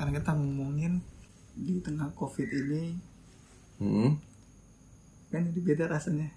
karena 0.00 0.16
kita 0.16 0.32
ngomongin 0.32 1.04
di 1.52 1.76
tengah 1.84 2.08
covid 2.16 2.48
ini 2.48 2.96
Hmm. 3.80 4.16
kan 5.28 5.44
ini 5.44 5.60
beda 5.60 5.88
rasanya 5.92 6.32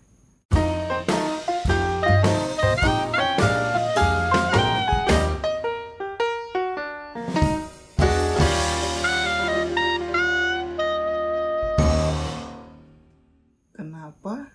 kenapa 13.71 14.51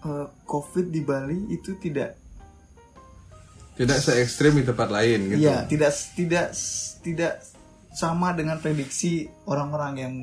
eh, 0.00 0.28
covid 0.48 0.88
di 0.88 1.04
Bali 1.04 1.52
itu 1.52 1.76
tidak 1.76 2.16
Tidak 3.80 3.96
se 3.96 4.12
ekstrim 4.14 4.52
di 4.54 4.62
tempat 4.62 4.88
lain 4.88 5.18
gitu. 5.26 5.40
Iya, 5.40 5.64
tidak 5.64 5.88
tidak 6.12 6.46
tidak 7.00 7.32
sama 7.90 8.30
dengan 8.32 8.60
prediksi 8.60 9.24
orang-orang 9.44 9.92
yang 9.96 10.14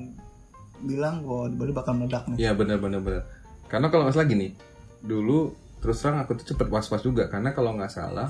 bilang 0.80 1.26
bahwa 1.26 1.50
di 1.50 1.56
Bali 1.58 1.74
bakal 1.74 1.94
meledak 1.96 2.30
nih. 2.30 2.38
Iya 2.40 2.52
benar 2.54 2.78
benar 2.78 3.02
benar. 3.02 3.24
Karena 3.66 3.90
kalau 3.90 4.06
nggak 4.06 4.14
salah 4.14 4.30
gini, 4.30 4.54
dulu 5.00 5.52
terus 5.78 5.98
terang 5.98 6.22
aku 6.22 6.38
tuh 6.38 6.54
cepet 6.54 6.68
was-was 6.68 7.02
juga 7.02 7.26
karena 7.26 7.52
kalau 7.52 7.74
nggak 7.74 7.90
salah 7.90 8.30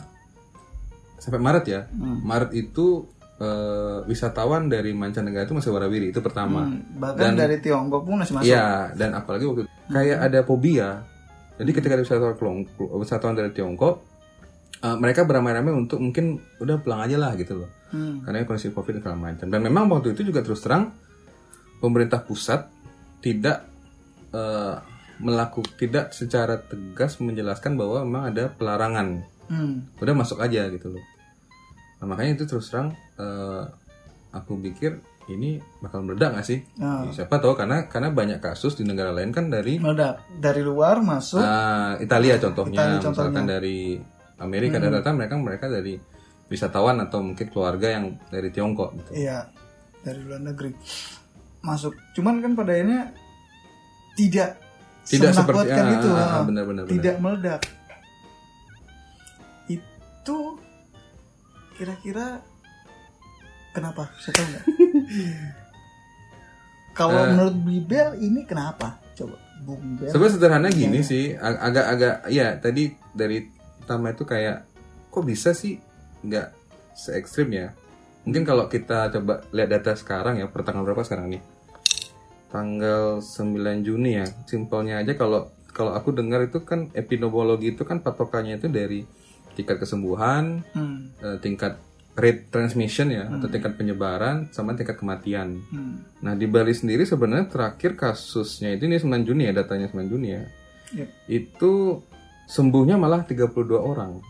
sampai 1.17 1.38
Maret 1.38 1.66
ya, 1.66 1.81
Hmm. 1.89 2.23
Maret 2.23 2.52
itu 2.53 3.03
eh, 3.38 3.99
wisatawan 4.05 4.66
dari 4.66 4.97
mancanegara 4.97 5.45
itu 5.45 5.53
masih 5.53 5.69
warawiri 5.69 6.09
itu 6.09 6.17
pertama. 6.19 6.66
Hmm, 6.66 6.81
bahkan 6.97 7.35
Dan- 7.35 7.38
dari 7.38 7.61
Tiongkok 7.61 8.02
pun 8.02 8.17
masih 8.17 8.33
masuk. 8.33 8.49
Iya, 8.49 8.89
dan 8.95 9.13
apalagi 9.13 9.45
waktu 9.45 9.61
itu 9.61 9.69
kayak 9.88 10.17
ada 10.23 10.39
fobia. 10.41 10.89
Jadi 11.53 11.69
ketika 11.69 11.94
ada 11.94 12.02
wisatawan 12.02 12.66
wisatawan 12.97 13.35
dari 13.35 13.53
Tiongkok, 13.53 14.02
eh, 14.84 14.98
mereka 14.98 15.23
beramai-ramai 15.23 15.73
untuk 15.73 15.99
mungkin 16.02 16.41
udah 16.62 16.81
pulang 16.81 17.05
aja 17.05 17.17
lah 17.20 17.34
gitu 17.35 17.63
loh. 17.66 17.70
Hmm. 17.91 18.23
Karena 18.23 18.44
kondisi 18.44 18.71
Covid 18.75 18.99
segala 18.99 19.16
macam. 19.16 19.48
Dan 19.48 19.62
memang 19.63 19.88
waktu 19.88 20.12
itu 20.12 20.27
juga 20.27 20.44
terus 20.44 20.59
terang 20.59 20.91
pemerintah 21.80 22.22
pusat 22.23 22.67
tidak 23.23 23.66
eh, 24.33 24.75
melakukan 25.17 25.73
tidak 25.81 26.14
secara 26.14 26.61
tegas 26.61 27.17
menjelaskan 27.17 27.73
bahwa 27.73 28.06
memang 28.06 28.23
ada 28.33 28.52
pelarangan. 28.53 29.25
Hmm. 29.47 29.88
Udah 29.97 30.14
masuk 30.14 30.44
aja 30.44 30.67
gitu 30.69 30.94
loh. 30.94 31.03
Nah, 31.97 32.06
makanya 32.13 32.38
itu 32.38 32.45
terus 32.45 32.69
terang 32.69 32.94
eh, 33.17 33.63
aku 34.36 34.59
pikir 34.61 35.02
ini 35.28 35.59
bakal 35.84 36.08
meledak 36.08 36.39
gak 36.39 36.47
sih? 36.47 36.63
Nah, 36.80 37.11
Siapa 37.11 37.44
tahu 37.44 37.58
karena 37.59 37.91
karena 37.91 38.16
banyak 38.16 38.39
kasus 38.39 38.80
di 38.80 38.88
negara 38.88 39.11
lain 39.11 39.36
kan 39.36 39.52
dari 39.52 39.75
meledak 39.75 40.23
dari 40.39 40.63
luar 40.63 41.03
masuk. 41.03 41.44
ah, 41.44 42.00
Italia 42.00 42.39
contohnya, 42.39 42.80
Italia 42.80 43.00
contohnya. 43.03 43.44
Dari 43.44 44.00
Amerika 44.38 44.77
dan 44.77 44.91
rata 44.91 45.09
mereka 45.09 45.33
mereka 45.35 45.66
dari 45.66 45.97
wisatawan 46.47 46.95
atau 46.99 47.19
mungkin 47.19 47.47
keluarga 47.47 47.91
yang 47.91 48.16
dari 48.27 48.47
Tiongkok 48.47 48.95
gitu. 48.95 49.09
Iya, 49.17 49.52
dari 49.99 50.19
luar 50.21 50.41
negeri 50.41 50.71
masuk. 51.59 51.91
Cuman 52.13 52.39
kan 52.39 52.53
pada 52.53 52.71
akhirnya 52.71 53.11
tidak 54.13 54.49
Tidak 55.03 55.29
seperti 55.29 55.67
semenakutkan 55.67 55.83
ah, 55.83 55.94
itu. 55.94 56.07
ah, 56.09 56.19
ah, 56.19 56.41
benar-benar 56.44 56.83
benar. 56.83 56.94
tidak 56.94 57.16
meledak. 57.17 57.61
Itu 59.67 60.38
kira-kira 61.73 62.41
kenapa? 63.72 64.03
Saya 64.17 64.33
tahu 64.33 64.47
nggak? 64.47 64.63
Kalau 66.95 67.16
Eh. 67.16 67.25
menurut 67.29 67.55
Bibel 67.59 68.07
ini 68.17 68.41
kenapa? 68.44 68.97
Coba. 69.13 69.35
Sebenarnya 70.03 70.31
sederhana 70.31 70.67
gini 70.69 70.95
Iya. 70.95 71.03
sih, 71.03 71.23
ag- 71.33 71.59
agak-agak 71.63 72.16
ya 72.29 72.55
tadi 72.57 72.94
dari 73.11 73.56
pertama 73.88 74.11
itu 74.11 74.27
kayak 74.27 74.67
kok 75.07 75.23
bisa 75.23 75.55
sih 75.55 75.80
nggak 76.27 76.52
se 76.91 77.16
ekstrim 77.16 77.47
ya? 77.55 77.71
Mungkin 78.27 78.44
kalau 78.44 78.67
kita 78.67 79.07
coba 79.16 79.47
lihat 79.55 79.79
data 79.79 79.95
sekarang 79.95 80.44
ya, 80.44 80.52
per 80.52 80.67
tanggal 80.67 80.83
berapa 80.83 81.07
sekarang 81.07 81.31
nih? 81.31 81.41
Tanggal 82.52 83.23
9 83.23 83.88
Juni 83.88 84.19
ya. 84.19 84.27
Simpelnya 84.44 85.00
aja 85.00 85.16
kalau 85.16 85.47
kalau 85.72 85.95
aku 85.95 86.12
dengar 86.12 86.44
itu 86.44 86.67
kan 86.67 86.91
epidemiologi 86.91 87.72
itu 87.72 87.88
kan 87.88 88.03
patokannya 88.03 88.59
itu 88.59 88.67
dari 88.67 89.07
tingkat 89.56 89.79
kesembuhan, 89.79 90.67
Hmm, 90.75 91.16
eh, 91.23 91.39
tingkat 91.39 91.79
rate 92.19 92.51
transmission 92.51 93.07
ya 93.07 93.31
atau 93.31 93.47
tingkat 93.47 93.79
penyebaran 93.79 94.51
sama 94.51 94.75
tingkat 94.75 95.00
kematian. 95.00 95.63
hmm, 95.63 96.28
Nah 96.28 96.35
di 96.35 96.44
Bali 96.44 96.75
sendiri 96.75 97.07
sebenarnya 97.07 97.47
terakhir 97.47 97.95
kasusnya 97.95 98.75
itu 98.75 98.83
ini 98.91 99.00
9 99.00 99.23
Juni 99.23 99.47
ya 99.47 99.63
datanya 99.63 99.88
9 99.88 100.12
Juni 100.12 100.35
ya. 100.35 100.44
Yep. 100.91 101.07
Itu 101.31 102.03
sembuhnya 102.47 102.96
malah 102.96 103.22
32 103.22 103.52
orang. 103.75 104.24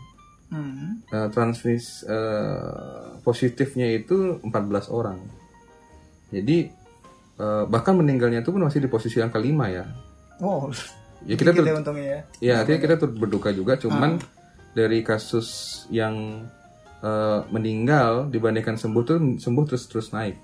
hmm. 0.50 1.08
Nah, 1.08 1.26
transmis 1.30 2.02
eh, 2.02 3.14
positifnya 3.22 3.88
itu 3.88 4.42
14 4.42 4.50
orang. 4.90 5.18
Jadi 6.28 6.68
eh, 7.38 7.64
bahkan 7.66 7.94
meninggalnya 7.94 8.42
itu 8.42 8.50
pun 8.50 8.60
masih 8.60 8.82
di 8.82 8.90
posisi 8.90 9.22
yang 9.22 9.30
kelima 9.30 9.70
ya. 9.70 9.86
Oh, 10.38 10.68
Ya 11.26 11.34
kita 11.34 11.50
tur- 11.50 11.66
ya 11.66 11.74
untungnya 11.74 12.06
ya. 12.06 12.20
ya 12.38 12.54
artinya 12.62 12.78
kita 12.78 12.94
turut 12.94 13.18
berduka 13.18 13.50
juga 13.50 13.74
cuman 13.74 14.22
dari 14.70 15.02
kasus 15.02 15.82
yang 15.90 16.46
eh, 17.02 17.40
meninggal 17.50 18.30
dibandingkan 18.30 18.78
sembuh 18.78 19.02
tuh 19.02 19.18
sembuh 19.38 19.64
terus 19.66 19.84
terus 19.86 20.10
naik. 20.10 20.38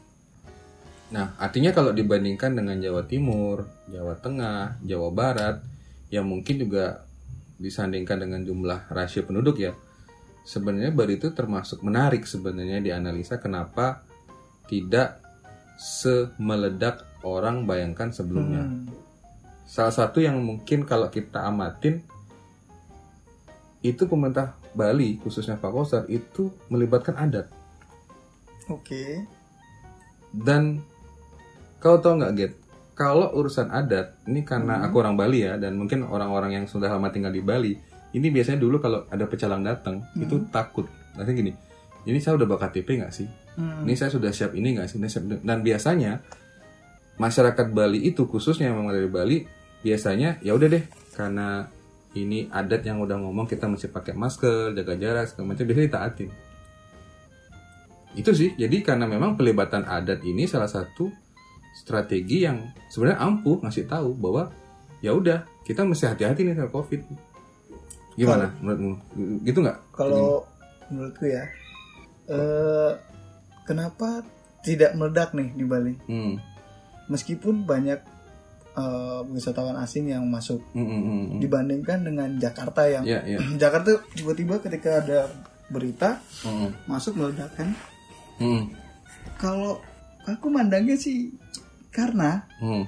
Nah, 1.15 1.31
artinya 1.39 1.71
kalau 1.71 1.95
dibandingkan 1.95 2.59
dengan 2.59 2.75
Jawa 2.75 3.07
Timur, 3.07 3.63
Jawa 3.87 4.19
Tengah, 4.19 4.83
Jawa 4.83 5.09
Barat, 5.15 5.63
yang 6.11 6.27
mungkin 6.27 6.59
juga 6.59 7.07
disandingkan 7.59 8.23
dengan 8.23 8.41
jumlah 8.43 8.91
rasio 8.91 9.23
penduduk 9.25 9.63
ya, 9.63 9.73
sebenarnya 10.45 10.93
Bali 10.93 11.17
itu 11.17 11.33
termasuk 11.33 11.81
menarik 11.81 12.29
sebenarnya 12.29 12.83
dianalisa 12.85 13.41
kenapa 13.41 14.05
tidak 14.69 15.23
semeledak 15.79 17.05
orang 17.25 17.65
bayangkan 17.65 18.13
sebelumnya. 18.15 18.65
Hmm. 18.67 18.87
Salah 19.65 19.95
satu 19.95 20.21
yang 20.21 20.39
mungkin 20.45 20.85
kalau 20.85 21.09
kita 21.09 21.43
amatin 21.49 22.05
itu 23.85 24.09
pemerintah 24.09 24.57
Bali 24.73 25.21
khususnya 25.21 25.61
Pak 25.61 25.71
Kosar 25.71 26.03
itu 26.09 26.49
melibatkan 26.73 27.21
adat 27.21 27.53
Oke. 28.73 29.29
dan 30.33 30.81
kau 31.85 32.01
tahu 32.01 32.17
nggak 32.17 32.33
Get 32.33 32.53
kalau 32.95 33.35
urusan 33.35 33.75
adat 33.75 34.15
ini 34.31 34.47
karena 34.47 34.87
aku 34.87 35.03
orang 35.03 35.19
Bali 35.19 35.43
ya 35.43 35.59
dan 35.59 35.75
mungkin 35.75 36.07
orang-orang 36.07 36.63
yang 36.63 36.65
sudah 36.71 36.89
lama 36.95 37.11
tinggal 37.11 37.35
di 37.35 37.43
Bali 37.43 37.75
ini 38.15 38.31
biasanya 38.31 38.63
dulu 38.63 38.79
kalau 38.79 39.03
ada 39.11 39.27
pecalang 39.27 39.67
datang 39.67 40.07
itu 40.15 40.47
takut. 40.55 40.87
Nanti 41.19 41.35
gini 41.35 41.53
ini 42.05 42.19
saya 42.23 42.39
udah 42.39 42.47
bawa 42.47 42.61
KTP 42.69 43.03
nggak 43.03 43.13
sih? 43.13 43.29
Hmm. 43.55 43.87
ini 43.87 43.95
saya 43.95 44.11
sudah 44.11 44.31
siap 44.35 44.55
ini 44.55 44.79
nggak 44.79 44.87
sih? 44.91 44.97
Ini 45.03 45.09
siap- 45.11 45.43
dan 45.43 45.59
biasanya 45.67 46.23
masyarakat 47.19 47.67
Bali 47.75 48.03
itu 48.07 48.27
khususnya 48.31 48.71
yang 48.71 48.79
memang 48.79 48.95
dari 48.95 49.11
Bali 49.11 49.37
biasanya 49.83 50.39
ya 50.43 50.55
udah 50.55 50.69
deh 50.71 50.85
karena 51.15 51.67
ini 52.15 52.47
adat 52.51 52.87
yang 52.87 53.03
udah 53.03 53.19
ngomong 53.19 53.51
kita 53.51 53.67
mesti 53.67 53.91
pakai 53.91 54.15
masker 54.15 54.75
jaga 54.79 54.95
jarak 54.95 55.27
segala 55.31 55.55
macam 55.55 55.65
biasanya 55.67 55.87
ditaatin. 55.91 56.31
Itu 58.15 58.31
sih 58.31 58.55
jadi 58.55 58.77
karena 58.87 59.11
memang 59.11 59.35
pelibatan 59.35 59.83
adat 59.83 60.23
ini 60.23 60.47
salah 60.47 60.71
satu 60.71 61.11
strategi 61.75 62.43
yang 62.43 62.63
sebenarnya 62.87 63.21
ampuh 63.21 63.59
ngasih 63.61 63.85
tahu 63.85 64.15
bahwa 64.15 64.49
ya 64.99 65.11
udah 65.11 65.43
kita 65.63 65.83
mesti 65.83 66.07
hati-hati 66.07 66.43
nih 66.43 66.55
sama 66.55 66.71
covid 66.71 67.03
gimana 68.15 68.55
menurutmu 68.59 68.95
gitu 69.43 69.59
nggak 69.59 69.79
Kalau 69.91 70.47
menurutku 70.87 71.27
ya, 71.27 71.45
eh 72.27 72.93
kenapa 73.65 74.23
tidak 74.61 74.95
meledak 74.95 75.33
nih 75.33 75.51
di 75.51 75.65
Bali? 75.65 75.95
hmm. 76.01 76.35
Meskipun 77.05 77.65
banyak 77.65 78.01
eh, 78.73 79.21
wisatawan 79.29 79.77
asing 79.77 80.09
yang 80.09 80.25
masuk 80.25 80.63
Hmm, 80.73 80.85
hmm, 80.85 81.01
hmm, 81.01 81.23
hmm. 81.27 81.39
dibandingkan 81.39 81.99
dengan 82.01 82.29
Jakarta 82.39 82.87
yang 82.87 83.03
ya 83.03 83.19
ya 83.25 83.39
Jakarta 83.63 83.99
tiba-tiba 84.11 84.63
ketika 84.63 85.03
ada 85.03 85.27
berita 85.67 86.23
Hmm, 86.41 86.71
masuk 86.87 87.17
meledak 87.17 87.51
kan. 87.53 87.75
hmm, 88.39 88.71
Kalau 89.37 89.83
aku 90.23 90.47
mandangnya 90.49 90.95
sih 90.95 91.35
karena 91.95 92.51
hmm. 92.59 92.85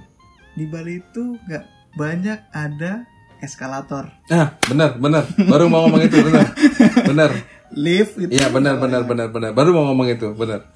di 0.59 0.67
Bali 0.67 0.99
itu 0.99 1.39
nggak 1.47 1.95
banyak 1.95 2.39
ada 2.51 3.07
eskalator, 3.39 4.11
Ah, 4.33 4.57
benar, 4.67 4.97
benar. 4.97 5.29
Baru 5.37 5.69
mau 5.69 5.87
ngomong 5.87 6.03
itu, 6.09 6.19
benar. 6.25 6.57
Benar. 7.05 7.31
lift 7.77 8.17
gitu. 8.17 8.33
Iya, 8.33 8.49
benar, 8.49 8.81
benar, 8.81 9.05
benar, 9.05 9.29
benar. 9.29 9.51
Baru 9.53 9.77
mau 9.77 9.93
ngomong 9.93 10.09
itu, 10.09 10.33
benar. 10.33 10.73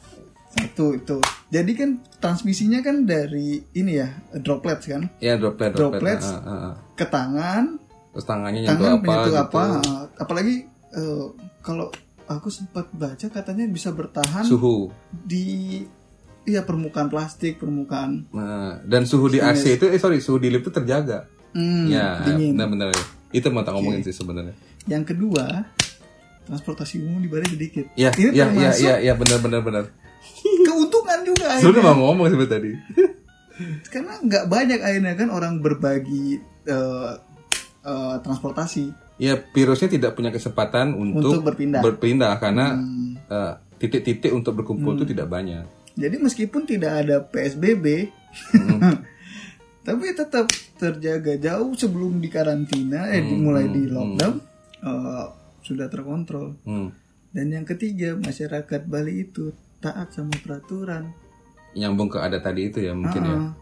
Satu 0.53 0.93
itu. 0.93 1.19
Jadi 1.49 1.73
kan 1.73 1.91
transmisinya 2.21 2.85
kan 2.85 3.09
dari 3.09 3.63
ini 3.73 3.93
ya 3.97 4.11
droplets 4.37 4.91
kan 4.91 5.09
Iya, 5.23 5.39
droplet, 5.41 5.73
droplet. 5.73 6.21
Droplets. 6.21 6.27
Ah, 6.29 6.37
ah, 6.45 6.53
ah. 6.53 6.75
ke 6.99 7.07
tangan, 7.09 7.81
Terus 8.11 8.27
tangannya 8.27 8.61
nyentuh 8.67 8.75
tangan 8.77 8.93
apa 8.93 9.07
menyentuh 9.07 9.33
gitu. 9.33 9.45
apa. 9.47 9.63
Apalagi 10.19 10.55
eh, 10.99 11.27
kalau 11.63 11.89
aku 12.27 12.49
sempat 12.51 12.87
baca 12.95 13.27
katanya 13.27 13.65
bisa 13.71 13.91
bertahan 13.95 14.47
Suhu. 14.47 14.91
di 15.11 15.83
iya 16.51 16.61
permukaan 16.61 17.07
plastik, 17.07 17.57
permukaan 17.57 18.27
Nah, 18.31 18.83
dan 18.83 19.03
suhu 19.05 19.27
di 19.27 19.39
AC 19.39 19.79
itu 19.79 19.87
eh 19.87 19.97
sorry, 19.97 20.19
suhu 20.19 20.37
di 20.37 20.49
lift 20.49 20.65
itu 20.65 20.73
terjaga. 20.73 21.31
hmm, 21.51 21.87
ya, 21.87 22.19
dingin. 22.23 22.55
benar 22.55 22.69
benar. 22.69 22.89
Itu 23.31 23.47
mau 23.49 23.63
tak 23.63 23.73
ngomongin 23.73 24.03
sih 24.03 24.13
sebenarnya. 24.13 24.55
Yang 24.85 25.15
kedua, 25.15 25.71
transportasi 26.43 26.99
umum 26.99 27.19
di 27.19 27.29
Bali 27.29 27.47
sedikit. 27.49 27.87
Iya, 27.95 28.11
Ini 28.13 28.23
iya, 28.27 28.31
iya, 28.33 28.45
termasuk 28.45 28.83
iya, 28.83 28.95
iya, 29.01 29.13
benar, 29.15 29.39
benar, 29.39 29.61
benar. 29.61 29.85
keuntungan 30.61 31.19
juga. 31.23 31.47
Akhirnya. 31.55 31.83
mau 31.85 32.11
ngomong 32.11 32.27
sebenarnya 32.29 32.53
tadi. 32.53 32.71
Karena 33.93 34.17
nggak 34.19 34.45
banyak 34.47 34.81
akhirnya 34.81 35.15
kan 35.15 35.29
orang 35.29 35.61
berbagi 35.61 36.41
eh, 36.65 37.13
eh, 37.83 38.17
transportasi. 38.19 38.85
Ya, 39.17 39.37
virusnya 39.37 39.91
tidak 39.91 40.17
punya 40.17 40.33
kesempatan 40.33 40.97
untuk, 40.97 41.37
Untuk 41.37 41.45
berpindah. 41.45 41.81
berpindah 41.81 42.33
karena 42.37 42.73
Hmm. 42.73 43.21
eh, 43.21 43.53
titik-titik 43.77 44.33
untuk 44.33 44.57
berkumpul 44.57 44.97
itu 44.97 45.05
tidak 45.07 45.29
banyak. 45.29 45.65
Jadi 46.01 46.17
meskipun 46.17 46.65
tidak 46.65 47.05
ada 47.05 47.21
PSBB, 47.21 48.09
tapi 49.87 50.05
tetap 50.17 50.49
terjaga 50.81 51.37
jauh 51.37 51.77
sebelum 51.77 52.25
dikarantina, 52.25 53.13
eh 53.13 53.21
dimulai 53.21 53.69
di 53.69 53.85
lockdown 53.85 54.35
eh, 54.81 55.27
sudah 55.61 55.87
terkontrol. 55.93 56.57
Hmm. 56.65 56.89
Dan 57.31 57.53
yang 57.53 57.67
ketiga 57.69 58.17
masyarakat 58.17 58.81
Bali 58.89 59.29
itu 59.29 59.53
taat 59.79 60.11
sama 60.17 60.35
peraturan. 60.41 61.13
Nyambung 61.77 62.11
ke 62.11 62.19
ada 62.19 62.43
tadi 62.43 62.73
itu 62.73 62.83
ya 62.83 62.97
mungkin 62.97 63.23
ya. 63.23 63.37
Ah, 63.37 63.53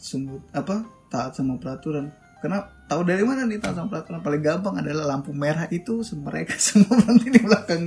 Sungguh 0.00 0.40
apa 0.50 0.82
taat 1.12 1.36
sama 1.36 1.60
peraturan. 1.60 2.10
Karena 2.40 2.64
tahu 2.88 3.04
dari 3.04 3.22
mana 3.22 3.44
nih 3.44 3.60
taat 3.60 3.76
sama 3.76 3.92
peraturan 3.92 4.24
paling 4.24 4.42
gampang 4.42 4.74
adalah 4.80 5.14
lampu 5.14 5.30
merah 5.30 5.68
itu 5.70 6.02
mereka 6.18 6.56
semua 6.72 6.98
berhenti 6.98 7.28
di 7.30 7.40
belakang 7.44 7.82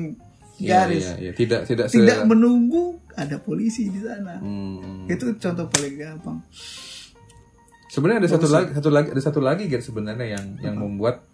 Iya, 0.62 0.86
garis. 0.86 1.04
iya, 1.04 1.14
iya. 1.18 1.32
Tidak, 1.34 1.62
tidak, 1.66 1.86
se- 1.90 1.98
Tidak 1.98 2.30
menunggu 2.30 3.02
ada 3.18 3.38
polisi 3.42 3.90
di 3.90 4.00
sana. 4.02 4.38
Hmm. 4.38 5.10
Itu 5.10 5.34
contoh 5.38 5.66
paling 5.70 5.96
gampang. 5.98 6.38
Sebenarnya 7.90 8.26
ada 8.26 8.30
satu 8.30 8.48
lagi, 8.50 8.70
satu 8.74 8.90
lagi, 8.90 9.08
ada 9.14 9.22
satu 9.22 9.40
lagi 9.42 9.64
Gert, 9.70 9.86
sebenarnya 9.86 10.26
yang 10.34 10.46
yang 10.66 10.76
membuat 10.82 11.26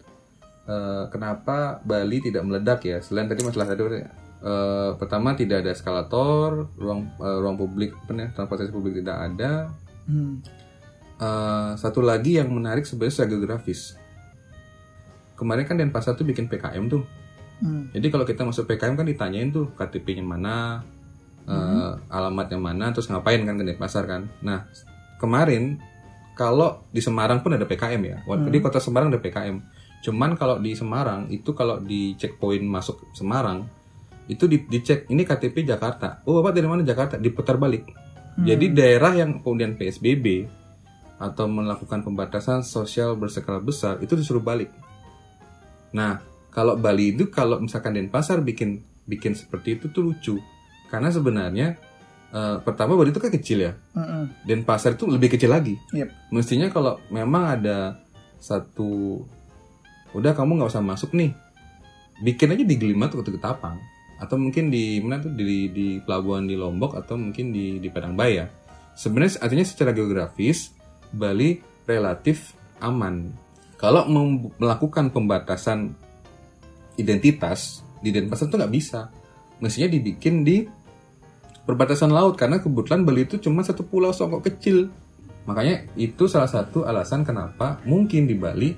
eh, 0.68 1.04
kenapa 1.08 1.80
Bali 1.80 2.20
tidak 2.20 2.44
meledak 2.44 2.84
ya. 2.84 3.00
Selain 3.00 3.28
tadi 3.28 3.40
masalah 3.40 3.72
tadi 3.72 3.80
eh, 4.00 4.90
pertama 5.00 5.32
tidak 5.32 5.64
ada 5.64 5.72
eskalator, 5.72 6.68
ruang 6.76 7.08
eh, 7.16 7.38
ruang 7.40 7.56
publik, 7.56 7.96
apa 7.96 8.36
transportasi 8.36 8.72
publik 8.72 9.00
tidak 9.00 9.16
ada. 9.16 9.72
Hmm. 10.04 10.44
Eh, 11.20 11.70
satu 11.76 12.00
lagi 12.04 12.36
yang 12.40 12.52
menarik 12.52 12.84
sebenarnya 12.84 13.24
secara 13.24 13.30
geografis. 13.36 13.96
Kemarin 15.36 15.64
kan 15.64 15.80
Denpasar 15.80 16.20
tuh 16.20 16.28
bikin 16.28 16.48
PKM 16.48 16.88
tuh. 16.92 17.04
Hmm. 17.60 17.92
Jadi 17.92 18.06
kalau 18.08 18.24
kita 18.24 18.42
masuk 18.44 18.64
PKM 18.68 18.96
kan 18.96 19.06
ditanyain 19.06 19.52
tuh 19.52 19.72
KTP-nya 19.76 20.24
mana, 20.24 20.80
eh, 21.44 21.92
alamatnya 22.08 22.56
mana, 22.56 22.92
terus 22.92 23.12
ngapain 23.12 23.44
kan 23.44 23.56
ke 23.56 23.64
Denpasar 23.64 24.04
kan. 24.08 24.28
Nah 24.40 24.64
kemarin 25.20 25.76
kalau 26.32 26.88
di 26.88 27.04
Semarang 27.04 27.44
pun 27.44 27.52
ada 27.52 27.68
PKM 27.68 28.00
ya. 28.00 28.16
Walaupun 28.24 28.48
di 28.48 28.60
kota 28.64 28.80
Semarang 28.80 29.12
ada 29.12 29.20
PKM. 29.20 29.60
Cuman 30.00 30.32
kalau 30.40 30.56
di 30.56 30.72
Semarang 30.72 31.28
itu 31.28 31.52
kalau 31.52 31.76
di 31.76 32.16
checkpoint 32.16 32.64
masuk 32.64 33.12
Semarang 33.12 33.68
itu 34.24 34.48
di, 34.48 34.64
dicek 34.64 35.04
ini 35.12 35.28
KTP 35.28 35.68
Jakarta. 35.68 36.24
Oh 36.24 36.40
bapak 36.40 36.56
dari 36.56 36.68
mana 36.70 36.80
Jakarta? 36.80 37.20
Diputar 37.20 37.60
balik. 37.60 37.92
Jadi 38.40 38.72
daerah 38.72 39.12
yang 39.12 39.44
kemudian 39.44 39.76
PSBB 39.76 40.48
atau 41.20 41.44
melakukan 41.44 42.00
pembatasan 42.00 42.64
sosial 42.64 43.12
berskala 43.12 43.60
besar 43.60 44.00
itu 44.00 44.16
disuruh 44.16 44.40
balik. 44.40 44.72
Nah, 45.92 46.24
kalau 46.50 46.74
Bali 46.74 47.14
itu 47.14 47.30
kalau 47.30 47.62
misalkan 47.62 47.94
Denpasar 47.94 48.42
bikin 48.42 48.82
bikin 49.06 49.38
seperti 49.38 49.78
itu 49.78 49.90
tuh 49.90 50.10
lucu. 50.10 50.34
Karena 50.90 51.10
sebenarnya 51.10 51.78
eh, 52.34 52.56
pertama 52.62 52.98
Bali 52.98 53.14
itu 53.14 53.22
kan 53.22 53.30
kecil 53.30 53.70
ya. 53.70 53.72
Mm-mm. 53.94 54.46
Denpasar 54.46 54.98
itu 54.98 55.06
lebih 55.06 55.30
kecil 55.34 55.50
lagi. 55.50 55.78
Yep. 55.94 56.34
Mestinya 56.34 56.68
kalau 56.70 56.98
memang 57.08 57.58
ada 57.58 58.02
satu 58.42 59.22
udah 60.10 60.34
kamu 60.34 60.58
nggak 60.60 60.70
usah 60.74 60.82
masuk 60.82 61.14
nih. 61.14 61.30
Bikin 62.20 62.52
aja 62.52 62.64
di 62.66 62.76
Gelimat 62.76 63.14
atau 63.14 63.24
Ketapang 63.24 63.80
atau 64.20 64.36
mungkin 64.36 64.68
di 64.68 65.00
mana 65.00 65.16
tuh 65.24 65.32
di 65.32 65.72
di 65.72 65.96
pelabuhan 66.04 66.44
di 66.44 66.52
Lombok 66.52 66.92
atau 66.92 67.16
mungkin 67.16 67.54
di 67.54 67.80
di 67.80 67.88
Padang 67.88 68.12
Baya. 68.18 68.44
Sebenarnya 68.92 69.40
artinya 69.40 69.64
secara 69.64 69.96
geografis 69.96 70.76
Bali 71.08 71.62
relatif 71.88 72.52
aman. 72.84 73.32
Kalau 73.80 74.04
melakukan 74.60 75.08
pembatasan 75.08 75.96
identitas 77.00 77.80
di 78.04 78.12
Denpasar 78.12 78.52
itu 78.52 78.56
nggak 78.60 78.74
bisa. 78.74 79.08
Mestinya 79.60 79.88
dibikin 79.92 80.44
di 80.44 80.64
perbatasan 81.64 82.12
laut 82.12 82.36
karena 82.36 82.60
kebetulan 82.60 83.04
Bali 83.04 83.28
itu 83.28 83.36
cuma 83.40 83.64
satu 83.64 83.84
pulau 83.84 84.12
songkok 84.12 84.44
kecil. 84.48 84.88
Makanya 85.48 85.88
itu 85.96 86.28
salah 86.28 86.48
satu 86.48 86.84
alasan 86.84 87.24
kenapa 87.24 87.80
mungkin 87.88 88.28
di 88.28 88.36
Bali 88.36 88.76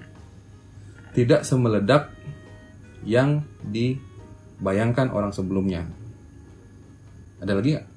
tidak 1.12 1.44
semeledak 1.44 2.14
yang 3.04 3.44
dibayangkan 3.66 5.10
orang 5.10 5.34
sebelumnya. 5.34 5.84
Ada 7.42 7.58
lagi 7.58 7.76
nggak? 7.76 7.91